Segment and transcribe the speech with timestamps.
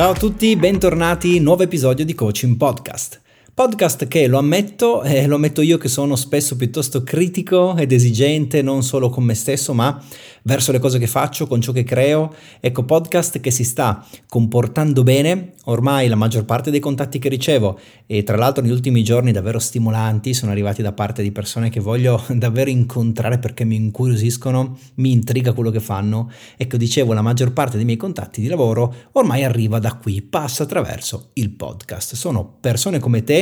[0.00, 3.20] Ciao a tutti, bentornati, nuovo episodio di Coaching Podcast.
[3.52, 8.62] Podcast che lo ammetto, eh, lo ammetto io che sono spesso piuttosto critico ed esigente
[8.62, 10.02] non solo con me stesso, ma
[10.42, 12.32] verso le cose che faccio, con ciò che creo.
[12.60, 17.78] Ecco, podcast che si sta comportando bene, ormai la maggior parte dei contatti che ricevo
[18.06, 21.80] e tra l'altro negli ultimi giorni davvero stimolanti sono arrivati da parte di persone che
[21.80, 26.30] voglio davvero incontrare perché mi incuriosiscono, mi intriga quello che fanno.
[26.56, 30.62] Ecco, dicevo, la maggior parte dei miei contatti di lavoro ormai arriva da qui, passa
[30.62, 32.14] attraverso il podcast.
[32.14, 33.39] Sono persone come te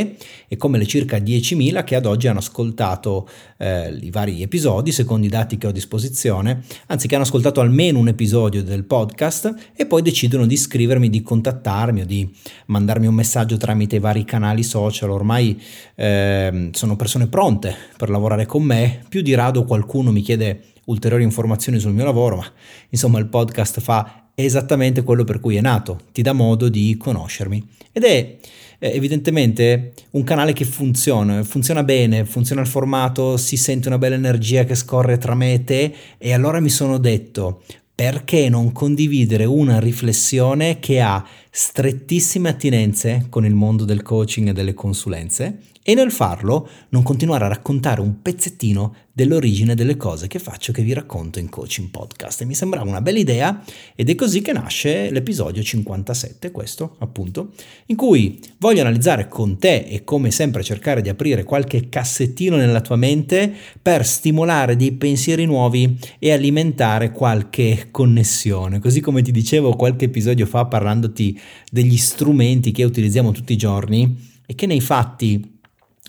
[0.48, 5.26] e come le circa 10.000 che ad oggi hanno ascoltato eh, i vari episodi secondo
[5.26, 9.54] i dati che ho a disposizione anzi che hanno ascoltato almeno un episodio del podcast
[9.74, 12.28] e poi decidono di scrivermi, di contattarmi o di
[12.66, 15.10] mandarmi un messaggio tramite i vari canali social.
[15.10, 15.60] Ormai
[15.94, 21.22] eh, sono persone pronte per lavorare con me, più di rado qualcuno mi chiede ulteriori
[21.22, 22.46] informazioni sul mio lavoro, ma
[22.88, 27.66] insomma il podcast fa esattamente quello per cui è nato, ti dà modo di conoscermi.
[27.92, 28.36] Ed è
[28.78, 34.64] evidentemente un canale che funziona, funziona bene, funziona il formato, si sente una bella energia
[34.64, 39.80] che scorre tra me e te e allora mi sono detto perché non condividere una
[39.80, 41.26] riflessione che ha
[41.60, 47.46] strettissime attinenze con il mondo del coaching e delle consulenze e nel farlo non continuare
[47.46, 52.42] a raccontare un pezzettino dell'origine delle cose che faccio che vi racconto in coaching podcast.
[52.42, 53.64] E mi sembrava una bella idea
[53.96, 57.52] ed è così che nasce l'episodio 57, questo appunto,
[57.86, 62.80] in cui voglio analizzare con te e come sempre cercare di aprire qualche cassettino nella
[62.80, 68.78] tua mente per stimolare dei pensieri nuovi e alimentare qualche connessione.
[68.78, 71.40] Così come ti dicevo qualche episodio fa parlandoti
[71.70, 75.56] degli strumenti che utilizziamo tutti i giorni e che nei fatti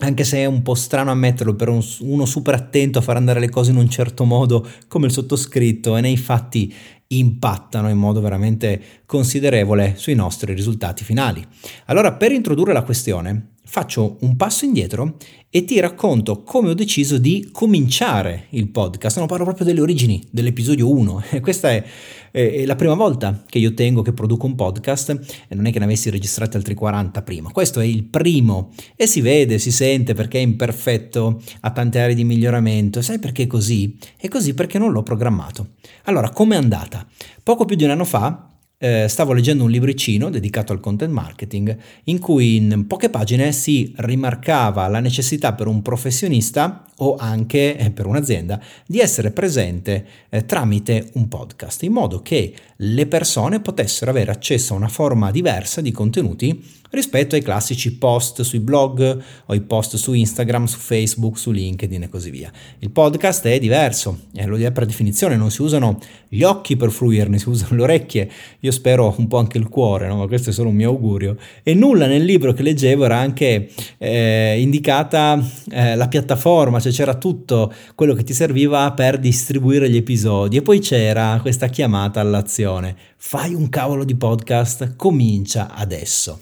[0.02, 3.40] anche se è un po' strano ammetterlo per un, uno super attento a far andare
[3.40, 6.74] le cose in un certo modo come il sottoscritto e nei fatti
[7.08, 11.46] impattano in modo veramente considerevole sui nostri risultati finali.
[11.86, 17.20] Allora, per introdurre la questione, faccio un passo indietro e ti racconto come ho deciso
[17.20, 19.20] di cominciare il podcast.
[19.20, 21.24] Non parlo proprio delle origini dell'episodio 1.
[21.40, 21.84] Questa è,
[22.32, 25.10] è, la prima volta che io tengo che produco un podcast
[25.48, 27.52] e non è che ne avessi registrati altri 40 prima.
[27.52, 32.16] Questo è il primo e si vede, si sente perché è imperfetto, ha tante aree
[32.16, 33.04] di miglioramento.
[33.04, 33.96] Sai perché è così?
[34.18, 35.74] È così perché non l'ho programmato.
[36.06, 37.08] Allora, com'è andata?
[37.44, 38.50] Poco più di un anno fa
[38.80, 43.94] eh, stavo leggendo un libricino dedicato al content marketing in cui in poche pagine si
[43.98, 50.46] rimarcava la necessità per un professionista o anche eh, per un'azienda di essere presente eh,
[50.46, 55.82] tramite un podcast in modo che le persone potessero avere accesso a una forma diversa
[55.82, 61.38] di contenuti rispetto ai classici post sui blog o i post su Instagram, su Facebook,
[61.38, 62.52] su LinkedIn e così via.
[62.80, 66.90] Il podcast è diverso, e lo è per definizione, non si usano gli occhi per
[66.92, 68.30] fruirne, si usano le orecchie,
[68.60, 70.18] io spero un po' anche il cuore, no?
[70.18, 71.38] ma questo è solo un mio augurio.
[71.64, 75.40] E nulla nel libro che leggevo era anche eh, indicata
[75.72, 80.62] eh, la piattaforma, cioè c'era tutto quello che ti serviva per distribuire gli episodi e
[80.62, 82.96] poi c'era questa chiamata all'azione.
[83.18, 86.40] Fai un cavolo di podcast, comincia adesso.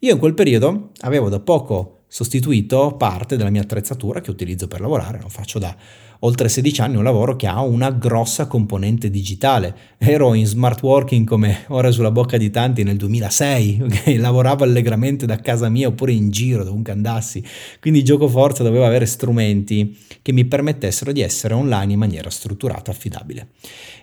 [0.00, 4.80] Io in quel periodo avevo da poco sostituito parte della mia attrezzatura che utilizzo per
[4.80, 5.74] lavorare, lo faccio da
[6.20, 9.74] oltre 16 anni un lavoro che ha una grossa componente digitale.
[9.98, 14.16] Ero in smart working come ora sulla bocca di tanti nel 2006, okay?
[14.16, 17.42] lavoravo allegramente da casa mia oppure in giro dovunque andassi,
[17.80, 22.90] quindi gioco forza dovevo avere strumenti che mi permettessero di essere online in maniera strutturata,
[22.90, 23.48] affidabile.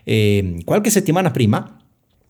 [0.04, 1.78] E qualche settimana prima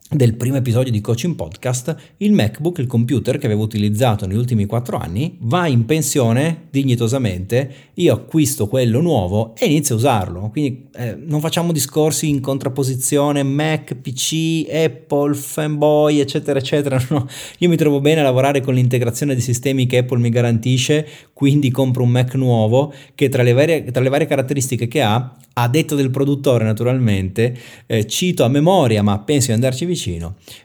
[0.10, 4.66] del primo episodio di Coaching Podcast, il MacBook, il computer che avevo utilizzato negli ultimi
[4.66, 10.50] quattro anni, va in pensione dignitosamente, io acquisto quello nuovo e inizio a usarlo.
[10.52, 17.02] Quindi eh, non facciamo discorsi in contrapposizione Mac, PC, Apple, fanboy, eccetera, eccetera.
[17.14, 17.28] No,
[17.60, 21.70] io mi trovo bene a lavorare con l'integrazione dei sistemi che Apple mi garantisce, quindi
[21.70, 25.68] compro un Mac nuovo che tra le varie, tra le varie caratteristiche che ha, a
[25.68, 29.93] detto del produttore naturalmente, eh, cito a memoria, ma penso di andarci vicino,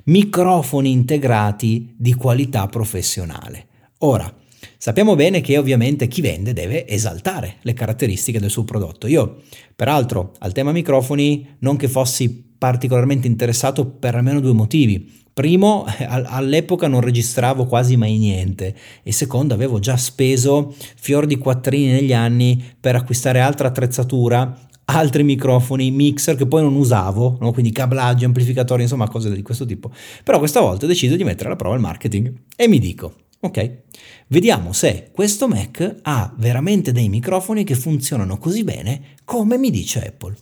[0.04, 3.66] microfoni integrati di qualità professionale.
[3.98, 4.32] Ora,
[4.76, 9.06] sappiamo bene che ovviamente chi vende deve esaltare le caratteristiche del suo prodotto.
[9.06, 9.42] Io,
[9.74, 15.16] peraltro, al tema microfoni non che fossi particolarmente interessato per almeno due motivi.
[15.32, 21.92] Primo, all'epoca non registravo quasi mai niente e secondo, avevo già speso fior di quattrini
[21.92, 27.52] negli anni per acquistare altra attrezzatura altri microfoni, mixer che poi non usavo, no?
[27.52, 29.90] quindi cablaggi, amplificatori, insomma cose di questo tipo.
[30.24, 33.82] Però questa volta ho deciso di mettere alla prova il marketing e mi dico, ok,
[34.28, 40.06] vediamo se questo Mac ha veramente dei microfoni che funzionano così bene come mi dice
[40.06, 40.36] Apple.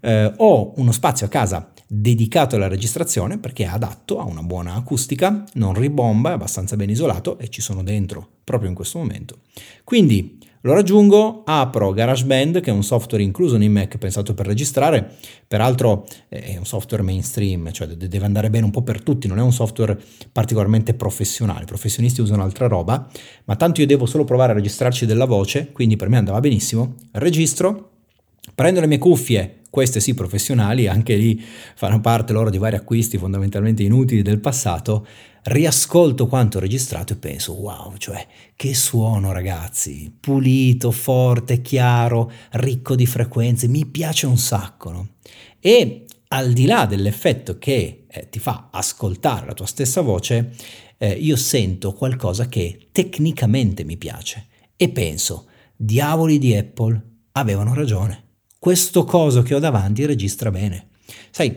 [0.00, 4.74] Eh, ho uno spazio a casa dedicato alla registrazione perché è adatto a una buona
[4.74, 9.38] acustica, non ribomba, è abbastanza ben isolato e ci sono dentro proprio in questo momento.
[9.84, 15.14] Quindi lo raggiungo, apro GarageBand che è un software incluso in Mac pensato per registrare,
[15.46, 19.42] peraltro è un software mainstream, cioè deve andare bene un po' per tutti, non è
[19.42, 19.98] un software
[20.32, 23.06] particolarmente professionale, i professionisti usano altra roba,
[23.44, 26.94] ma tanto io devo solo provare a registrarci della voce, quindi per me andava benissimo,
[27.12, 27.90] registro,
[28.54, 31.44] prendo le mie cuffie, queste sì professionali, anche lì
[31.74, 35.04] fanno parte loro di vari acquisti fondamentalmente inutili del passato,
[35.42, 38.24] riascolto quanto registrato e penso wow, cioè
[38.54, 44.92] che suono ragazzi, pulito, forte, chiaro, ricco di frequenze, mi piace un sacco.
[44.92, 45.08] No?
[45.58, 50.52] E al di là dell'effetto che eh, ti fa ascoltare la tua stessa voce,
[50.98, 58.22] eh, io sento qualcosa che tecnicamente mi piace e penso, diavoli di Apple avevano ragione.
[58.64, 60.86] Questo coso che ho davanti registra bene.
[61.30, 61.54] Sai,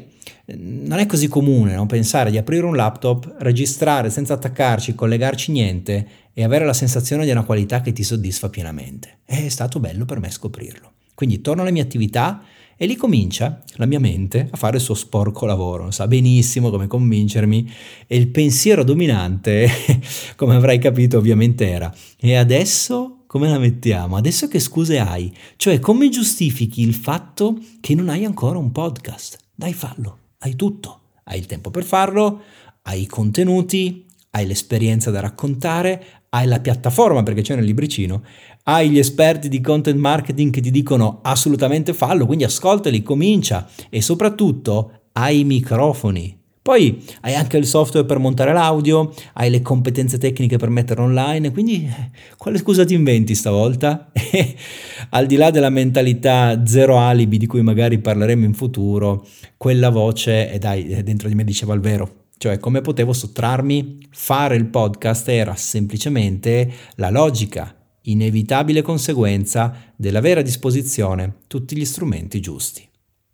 [0.58, 1.86] non è così comune no?
[1.86, 7.32] pensare di aprire un laptop, registrare senza attaccarci, collegarci niente e avere la sensazione di
[7.32, 9.20] una qualità che ti soddisfa pienamente.
[9.24, 10.92] È stato bello per me scoprirlo.
[11.14, 12.44] Quindi torno alle mie attività
[12.76, 16.88] e lì comincia la mia mente a fare il suo sporco lavoro, sa benissimo come
[16.88, 17.72] convincermi
[18.06, 19.70] e il pensiero dominante,
[20.36, 21.90] come avrai capito ovviamente era,
[22.20, 24.16] e adesso come la mettiamo?
[24.16, 25.32] Adesso che scuse hai?
[25.58, 29.38] Cioè come giustifichi il fatto che non hai ancora un podcast?
[29.54, 32.42] Dai fallo hai tutto, hai il tempo per farlo,
[32.84, 38.24] hai i contenuti, hai l'esperienza da raccontare, hai la piattaforma perché c'è nel libricino,
[38.64, 44.02] hai gli esperti di content marketing che ti dicono assolutamente fallo, quindi ascoltali, comincia e
[44.02, 46.36] soprattutto hai i microfoni.
[46.68, 51.54] Poi hai anche il software per montare l'audio, hai le competenze tecniche per metterlo online,
[51.54, 54.12] quindi eh, quale scusa ti inventi stavolta?
[55.12, 59.26] al di là della mentalità zero alibi di cui magari parleremo in futuro,
[59.56, 62.26] quella voce, e dai, dentro di me diceva il vero.
[62.38, 64.00] Cioè, come potevo sottrarmi?
[64.10, 72.42] Fare il podcast era semplicemente la logica, inevitabile conseguenza dell'avere a disposizione tutti gli strumenti
[72.42, 72.86] giusti.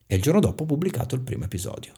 [0.06, 1.94] E il giorno dopo ho pubblicato il primo episodio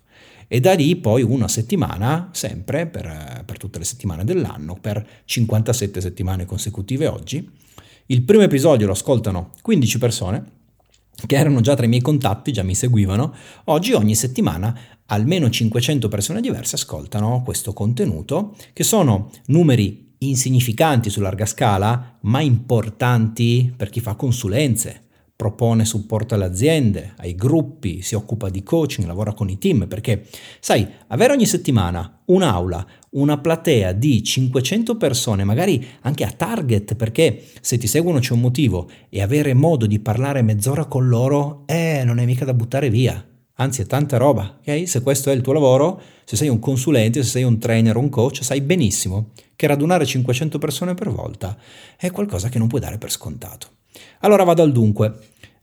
[0.47, 6.01] e da lì poi una settimana, sempre per, per tutte le settimane dell'anno, per 57
[6.01, 7.49] settimane consecutive oggi.
[8.07, 10.45] Il primo episodio lo ascoltano 15 persone
[11.25, 13.33] che erano già tra i miei contatti, già mi seguivano.
[13.65, 14.77] Oggi ogni settimana
[15.07, 22.41] almeno 500 persone diverse ascoltano questo contenuto, che sono numeri insignificanti su larga scala, ma
[22.41, 25.04] importanti per chi fa consulenze,
[25.35, 30.25] propone supporto alle aziende, ai gruppi, si occupa di coaching, lavora con i team, perché
[30.59, 37.43] sai, avere ogni settimana un'aula, una platea di 500 persone, magari anche a target, perché
[37.59, 42.03] se ti seguono c'è un motivo, e avere modo di parlare mezz'ora con loro, eh,
[42.05, 43.23] non è mica da buttare via.
[43.57, 44.87] Anzi, è tanta roba, ok?
[44.87, 48.09] Se questo è il tuo lavoro, se sei un consulente, se sei un trainer un
[48.09, 51.57] coach, sai benissimo che radunare 500 persone per volta
[51.97, 53.74] è qualcosa che non puoi dare per scontato.
[54.19, 55.13] Allora vado al dunque.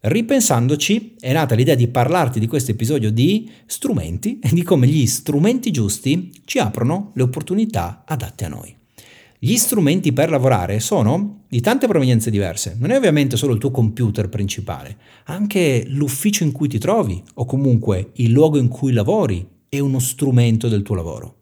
[0.00, 5.06] Ripensandoci è nata l'idea di parlarti di questo episodio di strumenti e di come gli
[5.06, 8.75] strumenti giusti ci aprono le opportunità adatte a noi.
[9.38, 13.70] Gli strumenti per lavorare sono di tante provenienze diverse, non è ovviamente solo il tuo
[13.70, 19.47] computer principale, anche l'ufficio in cui ti trovi o comunque il luogo in cui lavori
[19.68, 21.37] è uno strumento del tuo lavoro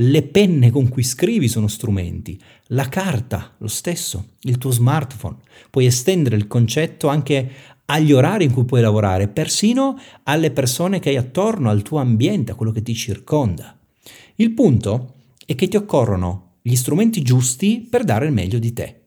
[0.00, 5.38] le penne con cui scrivi sono strumenti, la carta lo stesso, il tuo smartphone.
[5.70, 7.50] Puoi estendere il concetto anche
[7.86, 12.52] agli orari in cui puoi lavorare, persino alle persone che hai attorno, al tuo ambiente,
[12.52, 13.76] a quello che ti circonda.
[14.36, 15.14] Il punto
[15.44, 19.00] è che ti occorrono gli strumenti giusti per dare il meglio di te.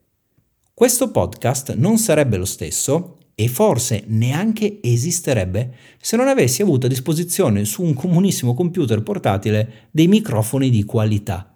[0.74, 6.90] Questo podcast non sarebbe lo stesso e forse neanche esisterebbe se non avessi avuto a
[6.90, 11.52] disposizione su un comunissimo computer portatile dei microfoni di qualità.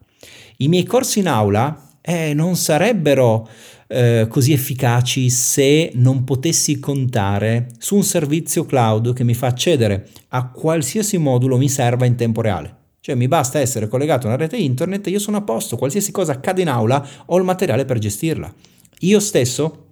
[0.58, 3.48] I miei corsi in aula eh, non sarebbero
[3.86, 10.08] eh, così efficaci se non potessi contare su un servizio cloud che mi fa accedere
[10.30, 12.78] a qualsiasi modulo mi serva in tempo reale.
[13.00, 16.12] Cioè mi basta essere collegato a una rete internet e io sono a posto, qualsiasi
[16.12, 18.52] cosa accade in aula ho il materiale per gestirla.
[19.02, 19.85] Io stesso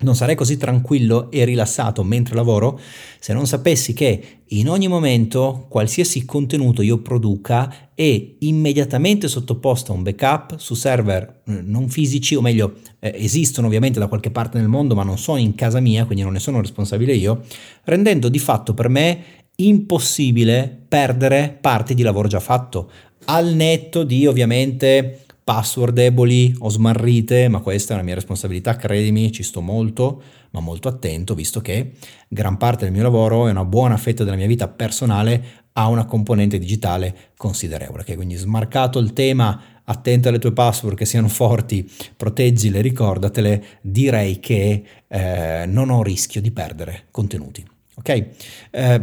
[0.00, 2.78] non sarei così tranquillo e rilassato mentre lavoro
[3.18, 9.94] se non sapessi che in ogni momento qualsiasi contenuto io produca è immediatamente sottoposto a
[9.94, 14.58] un backup su server eh, non fisici, o meglio, eh, esistono ovviamente da qualche parte
[14.58, 17.42] nel mondo, ma non sono in casa mia, quindi non ne sono responsabile io,
[17.84, 19.24] rendendo di fatto per me
[19.56, 22.90] impossibile perdere parte di lavoro già fatto,
[23.24, 29.30] al netto di ovviamente password deboli o smarrite, ma questa è una mia responsabilità, credimi,
[29.30, 31.92] ci sto molto, ma molto attento, visto che
[32.26, 36.04] gran parte del mio lavoro e una buona fetta della mia vita personale ha una
[36.04, 38.02] componente digitale considerevole.
[38.02, 38.16] Okay?
[38.16, 44.82] Quindi smarcato il tema, attento alle tue password che siano forti, proteggile, ricordatele, direi che
[45.06, 47.64] eh, non ho rischio di perdere contenuti.
[47.94, 48.26] Ok?
[48.72, 49.00] Eh,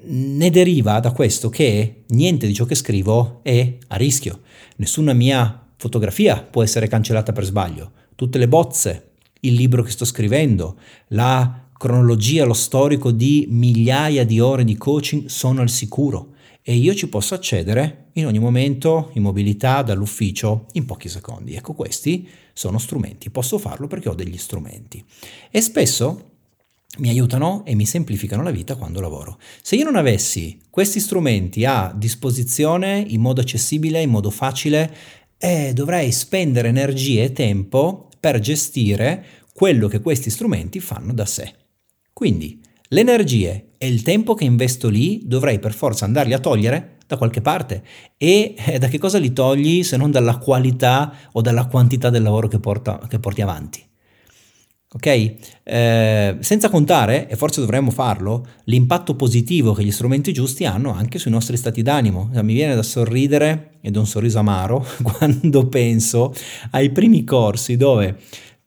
[0.00, 4.40] ne deriva da questo che niente di ciò che scrivo è a rischio.
[4.78, 7.90] Nessuna mia fotografia può essere cancellata per sbaglio.
[8.14, 14.38] Tutte le bozze, il libro che sto scrivendo, la cronologia, lo storico di migliaia di
[14.38, 19.22] ore di coaching sono al sicuro e io ci posso accedere in ogni momento in
[19.22, 21.54] mobilità dall'ufficio in pochi secondi.
[21.54, 25.04] Ecco, questi sono strumenti, posso farlo perché ho degli strumenti
[25.50, 26.37] e spesso
[26.98, 29.38] mi aiutano e mi semplificano la vita quando lavoro.
[29.62, 34.94] Se io non avessi questi strumenti a disposizione in modo accessibile, in modo facile,
[35.38, 41.52] eh, dovrei spendere energie e tempo per gestire quello che questi strumenti fanno da sé.
[42.12, 46.96] Quindi le energie e il tempo che investo lì dovrei per forza andarli a togliere
[47.06, 47.82] da qualche parte.
[48.16, 52.22] E eh, da che cosa li togli se non dalla qualità o dalla quantità del
[52.22, 53.87] lavoro che, porta, che porti avanti?
[54.90, 55.34] Ok?
[55.64, 61.18] Eh, senza contare, e forse dovremmo farlo, l'impatto positivo che gli strumenti giusti hanno anche
[61.18, 62.30] sui nostri stati d'animo.
[62.42, 66.34] Mi viene da sorridere ed un sorriso amaro quando penso
[66.70, 68.16] ai primi corsi dove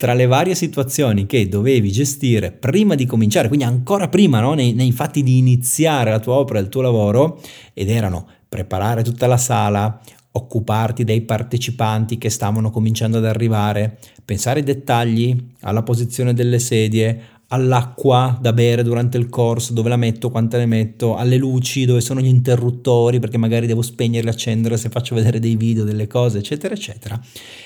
[0.01, 4.55] tra le varie situazioni che dovevi gestire prima di cominciare, quindi ancora prima, no?
[4.55, 7.39] nei, nei fatti di iniziare la tua opera, il tuo lavoro,
[7.73, 10.01] ed erano preparare tutta la sala,
[10.33, 17.21] occuparti dei partecipanti che stavano cominciando ad arrivare, pensare ai dettagli, alla posizione delle sedie,
[17.47, 21.99] all'acqua da bere durante il corso, dove la metto, quante ne metto, alle luci, dove
[21.99, 26.37] sono gli interruttori, perché magari devo spegnerli, accendere se faccio vedere dei video, delle cose,
[26.37, 27.19] eccetera, eccetera.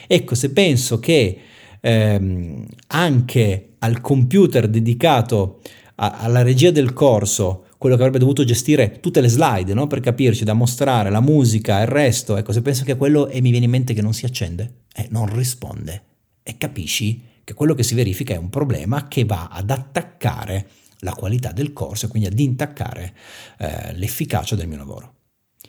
[0.08, 1.38] Ecco, se penso che
[1.80, 5.60] ehm, anche al computer dedicato
[5.96, 9.88] a, alla regia del corso, quello che avrebbe dovuto gestire tutte le slide, no?
[9.88, 13.52] per capirci, da mostrare, la musica, il resto, ecco, se penso che quello e mi
[13.52, 16.04] viene in mente che non si accende, eh, non risponde
[16.44, 20.68] e capisci che quello che si verifica è un problema che va ad attaccare
[21.00, 23.14] la qualità del corso e quindi ad intaccare
[23.58, 25.14] eh, l'efficacia del mio lavoro.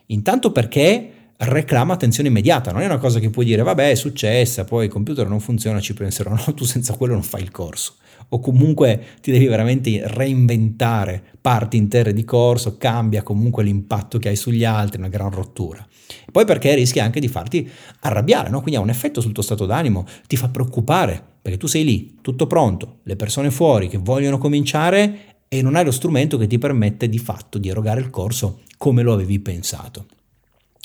[0.07, 4.64] Intanto perché reclama attenzione immediata, non è una cosa che puoi dire vabbè è successa,
[4.64, 7.95] poi il computer non funziona, ci penserò, no, tu senza quello non fai il corso
[8.28, 14.37] o comunque ti devi veramente reinventare parti intere di corso, cambia comunque l'impatto che hai
[14.37, 15.87] sugli altri, una gran rottura.
[16.31, 17.69] Poi perché rischi anche di farti
[18.00, 18.61] arrabbiare, no?
[18.61, 22.19] quindi ha un effetto sul tuo stato d'animo, ti fa preoccupare, perché tu sei lì,
[22.21, 26.59] tutto pronto, le persone fuori che vogliono cominciare e non hai lo strumento che ti
[26.59, 30.07] permette di fatto di erogare il corso come lo avevi pensato.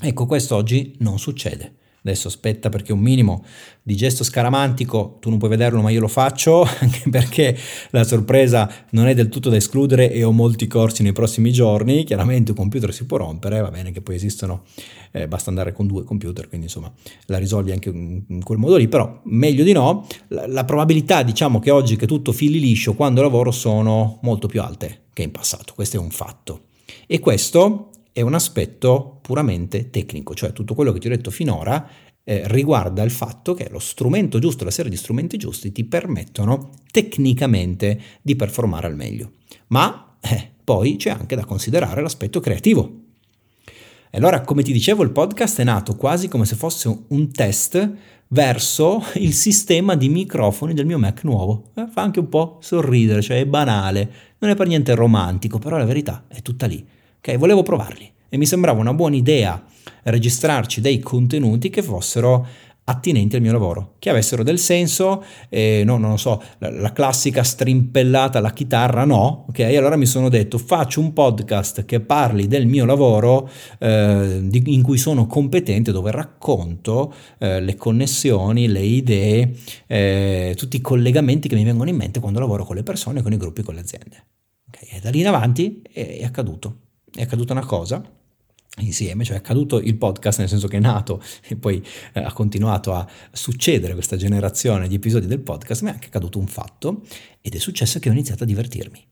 [0.04, 1.76] Ecco, questo oggi non succede.
[2.04, 3.46] Adesso aspetta perché un minimo
[3.84, 7.56] di gesto scaramantico tu non puoi vederlo ma io lo faccio anche perché
[7.92, 12.04] la sorpresa non è del tutto da escludere e ho molti corsi nei prossimi giorni,
[12.04, 14.64] chiaramente un computer si può rompere, va bene che poi esistono,
[15.12, 16.92] eh, basta andare con due computer, quindi insomma
[17.28, 21.60] la risolvi anche in quel modo lì, però meglio di no, la, la probabilità diciamo
[21.60, 25.74] che oggi che tutto fili liscio quando lavoro sono molto più alte che in passato,
[25.76, 26.62] questo è un fatto.
[27.06, 31.88] E questo è un aspetto puramente tecnico, cioè tutto quello che ti ho detto finora
[32.24, 36.72] eh, riguarda il fatto che lo strumento giusto, la serie di strumenti giusti ti permettono
[36.92, 39.32] tecnicamente di performare al meglio.
[39.68, 43.00] Ma eh, poi c'è anche da considerare l'aspetto creativo.
[44.14, 47.92] E allora, come ti dicevo, il podcast è nato quasi come se fosse un test
[48.28, 51.72] verso il sistema di microfoni del mio Mac nuovo.
[51.76, 55.78] Eh, fa anche un po' sorridere, cioè è banale, non è per niente romantico, però
[55.78, 56.86] la verità è tutta lì.
[57.24, 59.64] Ok, volevo provarli e mi sembrava una buona idea
[60.06, 62.48] registrarci dei contenuti che fossero
[62.86, 66.92] attinenti al mio lavoro, che avessero del senso, eh, no, non lo so, la, la,
[66.92, 69.60] classica strimpellata alla chitarra, no, ok?
[69.60, 73.48] Allora mi sono detto faccio un podcast che parli del mio lavoro
[73.78, 79.54] eh, di, in cui sono competente, dove racconto eh, le connessioni, le idee,
[79.86, 83.32] eh, tutti i collegamenti che mi vengono in mente quando lavoro con le persone, con
[83.32, 84.26] i gruppi, con le aziende.
[84.70, 84.98] Okay?
[84.98, 86.78] E da lì in avanti è, è accaduto
[87.14, 88.04] è accaduta una cosa
[88.78, 92.32] insieme, cioè è accaduto il podcast nel senso che è nato e poi eh, ha
[92.32, 97.04] continuato a succedere questa generazione di episodi del podcast, ma è anche accaduto un fatto
[97.42, 99.06] ed è successo che ho iniziato a divertirmi.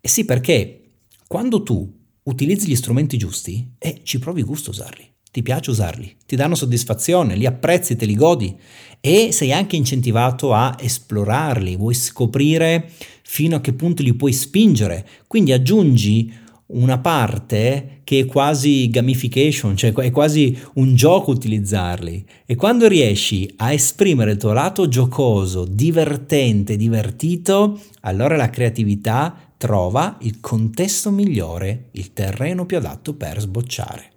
[0.00, 0.82] E sì, perché
[1.26, 6.16] quando tu utilizzi gli strumenti giusti, eh, ci provi gusto a usarli, ti piace usarli,
[6.24, 8.56] ti danno soddisfazione, li apprezzi, te li godi
[9.00, 12.90] e sei anche incentivato a esplorarli, vuoi scoprire
[13.22, 16.32] fino a che punto li puoi spingere, quindi aggiungi
[16.68, 22.24] una parte che è quasi gamification, cioè è quasi un gioco utilizzarli.
[22.44, 30.18] E quando riesci a esprimere il tuo lato giocoso, divertente, divertito, allora la creatività trova
[30.22, 34.10] il contesto migliore, il terreno più adatto per sbocciare.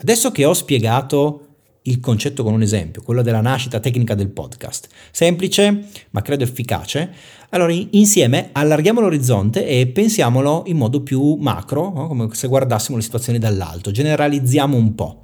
[0.00, 1.47] Adesso che ho spiegato
[1.88, 7.12] il concetto con un esempio, quello della nascita tecnica del podcast, semplice ma credo efficace,
[7.50, 12.06] allora insieme allarghiamo l'orizzonte e pensiamolo in modo più macro, no?
[12.06, 15.22] come se guardassimo le situazioni dall'alto, generalizziamo un po'.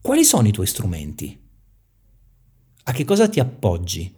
[0.00, 1.38] Quali sono i tuoi strumenti?
[2.84, 4.12] A che cosa ti appoggi?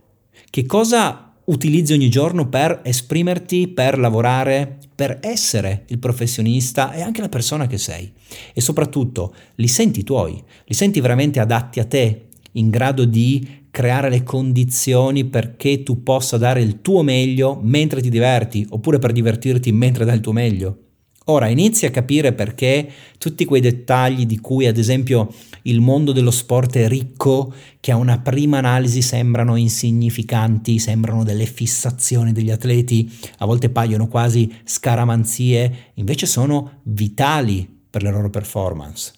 [0.49, 7.21] Che cosa utilizzi ogni giorno per esprimerti, per lavorare, per essere il professionista e anche
[7.21, 8.11] la persona che sei.
[8.53, 14.11] E soprattutto li senti tuoi, li senti veramente adatti a te, in grado di creare
[14.11, 19.73] le condizioni perché tu possa dare il tuo meglio mentre ti diverti, oppure per divertirti
[19.73, 20.77] mentre dai il tuo meglio.
[21.27, 26.33] Ora inizi a capire perché tutti quei dettagli di cui ad esempio il mondo dello
[26.33, 33.11] sport è ricco, che a una prima analisi sembrano insignificanti, sembrano delle fissazioni degli atleti,
[33.39, 39.13] a volte paiono quasi scaramanzie, invece sono vitali per le loro performance.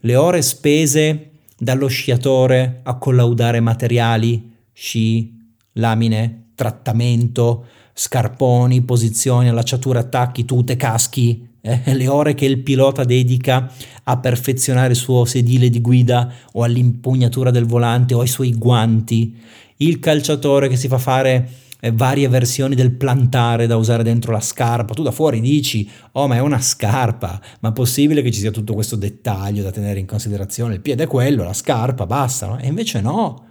[0.00, 5.38] Le ore spese dallo sciatore a collaudare materiali, sci,
[5.72, 13.70] lamine, trattamento, scarponi, posizioni, allacciature, attacchi, tute, caschi, eh, le ore che il pilota dedica
[14.04, 19.36] a perfezionare il suo sedile di guida o all'impugnatura del volante o ai suoi guanti,
[19.78, 21.48] il calciatore che si fa fare
[21.80, 26.28] eh, varie versioni del plantare da usare dentro la scarpa, tu da fuori dici, oh
[26.28, 29.98] ma è una scarpa, ma è possibile che ci sia tutto questo dettaglio da tenere
[29.98, 32.58] in considerazione, il piede è quello, la scarpa, basta, no?
[32.58, 33.46] E invece no,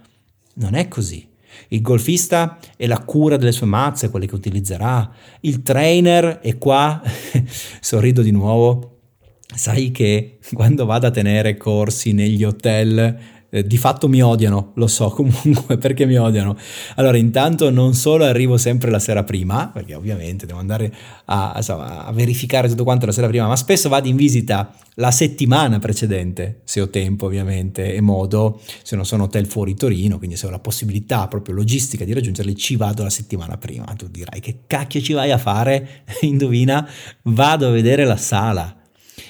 [0.54, 1.28] non è così.
[1.68, 5.10] Il golfista è la cura delle sue mazze, quelle che utilizzerà.
[5.40, 7.02] Il trainer è qua,
[7.80, 8.98] sorrido di nuovo,
[9.54, 13.18] sai che quando vado a tenere corsi negli hotel
[13.54, 16.56] eh, di fatto mi odiano, lo so comunque perché mi odiano.
[16.96, 20.90] Allora, intanto non solo arrivo sempre la sera prima, perché ovviamente devo andare
[21.26, 25.10] a, insomma, a, verificare tutto quanto la sera prima, ma spesso vado in visita la
[25.10, 30.36] settimana precedente, se ho tempo ovviamente e modo, se non sono hotel fuori Torino, quindi
[30.36, 33.84] se ho la possibilità proprio logistica di raggiungerli, ci vado la settimana prima.
[33.96, 36.04] Tu dirai che cacchio ci vai a fare?
[36.22, 36.88] Indovina,
[37.24, 38.76] vado a vedere la sala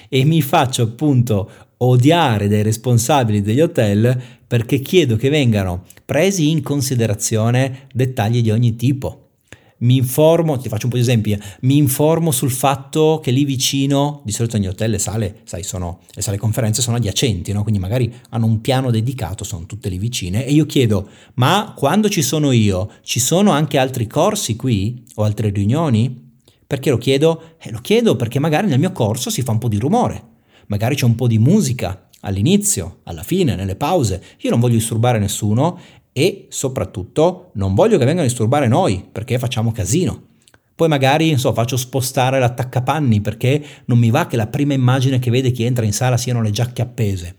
[0.07, 1.49] e mi faccio appunto
[1.85, 8.75] odiare dai responsabili degli hotel perché chiedo che vengano presi in considerazione dettagli di ogni
[8.75, 9.19] tipo.
[9.79, 14.21] Mi informo, ti faccio un po' di esempi, mi informo sul fatto che lì vicino,
[14.23, 17.63] di solito ogni hotel le sale, sai, sono, le sale conferenze sono adiacenti, no?
[17.63, 22.07] quindi magari hanno un piano dedicato, sono tutte lì vicine, e io chiedo, ma quando
[22.07, 26.31] ci sono io, ci sono anche altri corsi qui o altre riunioni?
[26.65, 27.55] Perché lo chiedo?
[27.59, 30.31] Eh, lo chiedo perché magari nel mio corso si fa un po' di rumore
[30.67, 34.21] magari c'è un po' di musica all'inizio, alla fine, nelle pause.
[34.39, 35.79] Io non voglio disturbare nessuno
[36.11, 40.31] e soprattutto non voglio che vengano a disturbare noi perché facciamo casino.
[40.75, 45.29] Poi magari so, faccio spostare l'attaccapanni perché non mi va che la prima immagine che
[45.29, 47.35] vede chi entra in sala siano le giacche appese.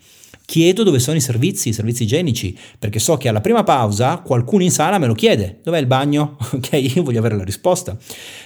[0.47, 4.63] Chiedo dove sono i servizi, i servizi igienici, perché so che alla prima pausa qualcuno
[4.63, 5.61] in sala me lo chiede.
[5.63, 6.37] Dov'è il bagno?
[6.55, 7.97] Ok, io voglio avere la risposta.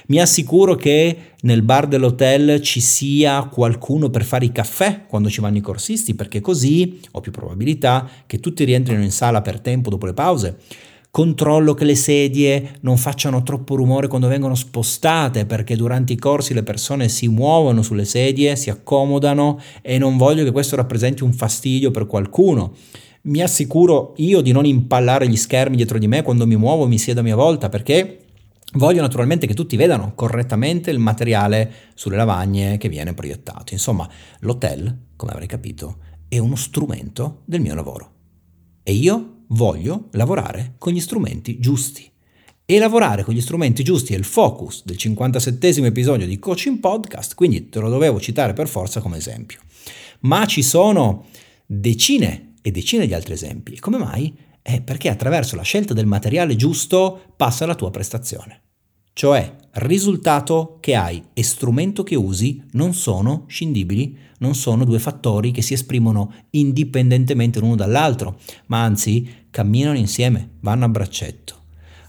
[0.07, 5.41] Mi assicuro che nel bar dell'hotel ci sia qualcuno per fare i caffè quando ci
[5.41, 9.91] vanno i corsisti, perché così ho più probabilità che tutti rientrino in sala per tempo
[9.91, 10.57] dopo le pause
[11.11, 16.55] controllo che le sedie non facciano troppo rumore quando vengono spostate perché durante i corsi
[16.55, 21.33] le persone si muovono sulle sedie, si accomodano e non voglio che questo rappresenti un
[21.33, 22.75] fastidio per qualcuno.
[23.23, 26.99] Mi assicuro io di non impallare gli schermi dietro di me quando mi muovo mi
[26.99, 28.23] siedo a mia volta perché
[28.75, 33.73] Voglio naturalmente che tutti vedano correttamente il materiale sulle lavagne che viene proiettato.
[33.73, 34.07] Insomma,
[34.41, 35.97] l'hotel, come avrei capito,
[36.29, 38.11] è uno strumento del mio lavoro.
[38.83, 42.11] E io voglio lavorare con gli strumenti giusti.
[42.65, 47.35] E lavorare con gli strumenti giusti è il focus del 57 episodio di Coaching Podcast,
[47.35, 49.61] quindi te lo dovevo citare per forza come esempio.
[50.21, 51.27] Ma ci sono
[51.65, 53.73] decine e decine di altri esempi.
[53.73, 54.35] E come mai?
[54.61, 58.63] È perché attraverso la scelta del materiale giusto passa la tua prestazione.
[59.19, 65.51] Cioè, risultato che hai e strumento che usi non sono scindibili, non sono due fattori
[65.51, 71.57] che si esprimono indipendentemente l'uno dall'altro, ma anzi camminano insieme, vanno a braccetto.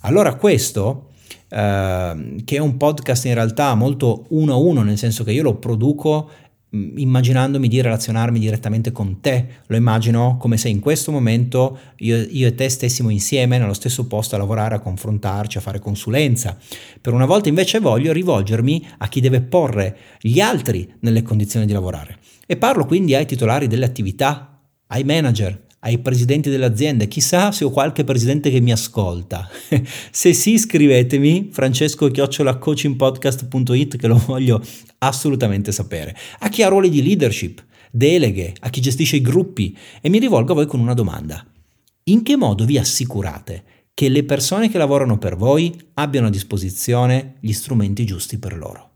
[0.02, 1.10] Allora questo,
[1.50, 5.44] eh, che è un podcast in realtà molto uno a uno, nel senso che io
[5.44, 6.30] lo produco
[6.74, 12.18] mm, immaginandomi di relazionarmi direttamente con te, lo immagino come se in questo momento io,
[12.18, 16.58] io, e te stessimo insieme nello stesso posto a lavorare, a confrontarci, a fare consulenza.
[17.02, 21.74] Per una volta invece voglio rivolgermi a chi deve porre gli altri nelle condizioni di
[21.74, 22.18] lavorare.
[22.46, 27.64] E parlo quindi ai titolari delle attività, ai manager, ai presidenti delle aziende, chissà se
[27.64, 29.48] ho qualche presidente che mi ascolta.
[30.12, 34.60] se sì, scrivetemi francesco-coachingpodcast.it che lo voglio
[35.00, 36.16] assolutamente sapere.
[36.40, 40.52] A chi ha ruoli di leadership, deleghe, a chi gestisce i gruppi e mi rivolgo
[40.52, 41.46] a voi con una domanda.
[42.04, 43.64] In che modo vi assicurate
[43.94, 48.88] che le persone che lavorano per voi abbiano a disposizione gli strumenti giusti per loro?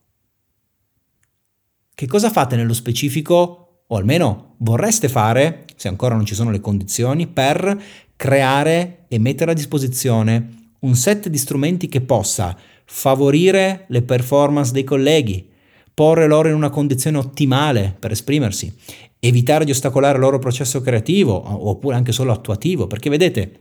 [1.96, 6.62] Che cosa fate nello specifico o almeno vorreste fare, se ancora non ci sono le
[6.62, 7.78] condizioni, per
[8.16, 14.86] creare e mettere a disposizione un set di strumenti che possa favorire le performance dei
[14.86, 15.46] colleghi,
[15.94, 18.74] porre loro in una condizione ottimale per esprimersi,
[19.20, 21.34] evitare di ostacolare il loro processo creativo
[21.68, 23.60] oppure anche solo attuativo, perché vedete,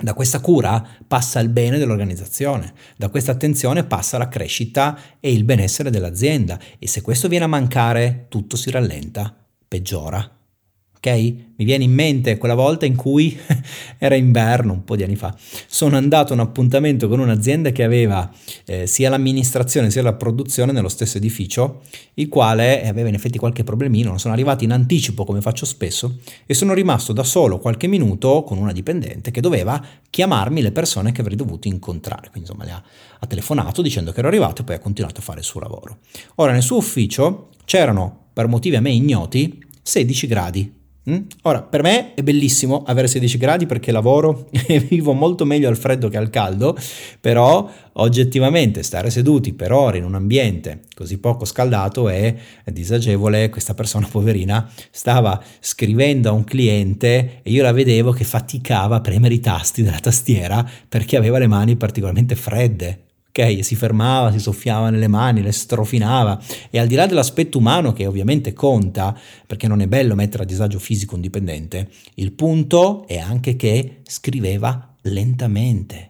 [0.00, 5.44] da questa cura passa il bene dell'organizzazione, da questa attenzione passa la crescita e il
[5.44, 9.36] benessere dell'azienda e se questo viene a mancare tutto si rallenta
[9.68, 10.38] peggiora.
[11.02, 11.08] Ok?
[11.56, 13.38] Mi viene in mente quella volta in cui
[13.96, 15.34] era inverno, un po' di anni fa.
[15.66, 18.30] Sono andato a un appuntamento con un'azienda che aveva
[18.66, 21.80] eh, sia l'amministrazione sia la produzione nello stesso edificio,
[22.14, 24.18] il quale aveva in effetti qualche problemino.
[24.18, 28.58] Sono arrivato in anticipo, come faccio spesso, e sono rimasto da solo qualche minuto con
[28.58, 32.28] una dipendente che doveva chiamarmi le persone che avrei dovuto incontrare.
[32.30, 32.82] Quindi insomma, le ha,
[33.20, 36.00] ha telefonato dicendo che ero arrivato e poi ha continuato a fare il suo lavoro.
[36.34, 40.78] Ora, nel suo ufficio c'erano per motivi a me ignoti, 16 gradi.
[41.08, 41.20] Mm?
[41.42, 45.78] Ora, per me è bellissimo avere 16 gradi perché lavoro e vivo molto meglio al
[45.78, 46.76] freddo che al caldo,
[47.20, 52.34] però oggettivamente stare seduti per ore in un ambiente così poco scaldato è
[52.64, 53.48] disagevole.
[53.48, 59.00] Questa persona poverina stava scrivendo a un cliente e io la vedevo che faticava a
[59.00, 63.64] premere i tasti della tastiera perché aveva le mani particolarmente fredde ok?
[63.64, 68.06] Si fermava, si soffiava nelle mani, le strofinava e al di là dell'aspetto umano che
[68.06, 73.18] ovviamente conta, perché non è bello mettere a disagio fisico un dipendente, il punto è
[73.18, 76.08] anche che scriveva lentamente.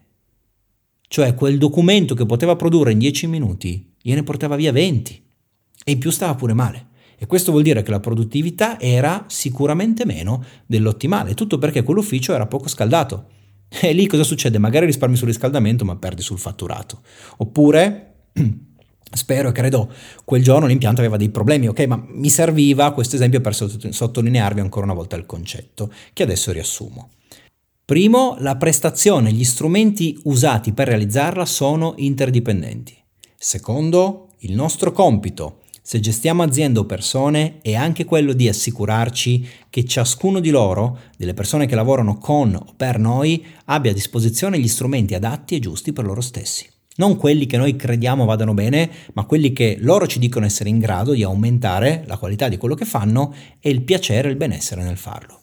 [1.07, 5.23] Cioè quel documento che poteva produrre in 10 minuti, gliene portava via 20
[5.83, 6.87] e in più stava pure male.
[7.17, 12.47] E questo vuol dire che la produttività era sicuramente meno dell'ottimale, tutto perché quell'ufficio era
[12.47, 13.27] poco scaldato.
[13.79, 14.57] E lì cosa succede?
[14.57, 17.01] Magari risparmi sul riscaldamento, ma perdi sul fatturato.
[17.37, 18.25] Oppure,
[19.13, 19.89] spero e credo,
[20.25, 21.79] quel giorno l'impianto aveva dei problemi, ok?
[21.85, 27.11] Ma mi serviva questo esempio per sottolinearvi ancora una volta il concetto, che adesso riassumo.
[27.85, 32.95] Primo, la prestazione, gli strumenti usati per realizzarla sono interdipendenti.
[33.37, 39.83] Secondo, il nostro compito se gestiamo aziende o persone è anche quello di assicurarci che
[39.83, 44.67] ciascuno di loro, delle persone che lavorano con o per noi, abbia a disposizione gli
[44.67, 46.69] strumenti adatti e giusti per loro stessi.
[46.97, 50.77] Non quelli che noi crediamo vadano bene, ma quelli che loro ci dicono essere in
[50.77, 54.83] grado di aumentare la qualità di quello che fanno e il piacere e il benessere
[54.83, 55.41] nel farlo.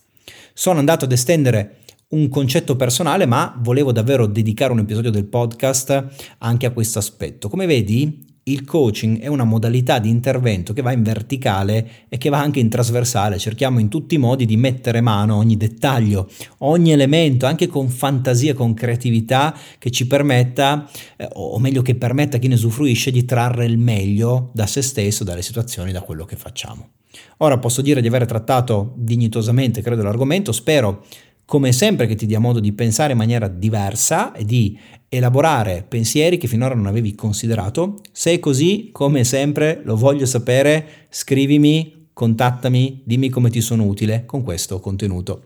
[0.55, 1.79] Sono andato ad estendere
[2.11, 6.07] un concetto personale, ma volevo davvero dedicare un episodio del podcast
[6.38, 7.48] anche a questo aspetto.
[7.48, 12.29] Come vedi, il coaching è una modalità di intervento che va in verticale e che
[12.29, 13.39] va anche in trasversale.
[13.39, 17.89] Cerchiamo in tutti i modi di mettere mano a ogni dettaglio, ogni elemento, anche con
[17.89, 23.11] fantasia, con creatività, che ci permetta, eh, o meglio che permetta a chi ne usufruisce
[23.11, 26.91] di trarre il meglio da se stesso, dalle situazioni, da quello che facciamo.
[27.39, 31.05] Ora posso dire di aver trattato dignitosamente, credo, l'argomento, spero
[31.49, 36.37] come sempre che ti dia modo di pensare in maniera diversa e di elaborare pensieri
[36.37, 38.03] che finora non avevi considerato.
[38.13, 44.27] Se è così, come sempre, lo voglio sapere, scrivimi, contattami, dimmi come ti sono utile
[44.27, 45.45] con questo contenuto.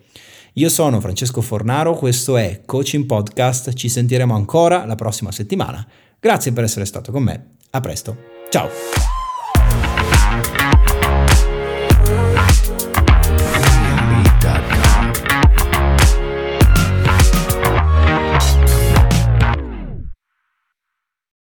[0.54, 5.86] Io sono Francesco Fornaro, questo è Coaching Podcast, ci sentiremo ancora la prossima settimana.
[6.18, 8.16] Grazie per essere stato con me, a presto,
[8.50, 9.11] ciao!